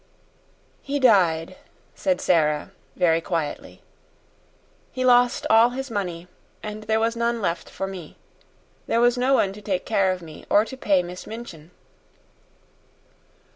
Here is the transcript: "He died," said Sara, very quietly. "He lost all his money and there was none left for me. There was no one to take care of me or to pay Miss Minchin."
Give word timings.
"He 0.81 0.99
died," 0.99 1.57
said 1.93 2.19
Sara, 2.21 2.71
very 2.95 3.21
quietly. 3.21 3.83
"He 4.91 5.05
lost 5.05 5.45
all 5.47 5.69
his 5.69 5.91
money 5.91 6.27
and 6.63 6.85
there 6.85 6.99
was 6.99 7.15
none 7.15 7.39
left 7.39 7.69
for 7.69 7.85
me. 7.85 8.17
There 8.87 8.99
was 8.99 9.15
no 9.15 9.35
one 9.35 9.53
to 9.53 9.61
take 9.61 9.85
care 9.85 10.11
of 10.11 10.23
me 10.23 10.43
or 10.49 10.65
to 10.65 10.75
pay 10.75 11.03
Miss 11.03 11.27
Minchin." 11.27 11.69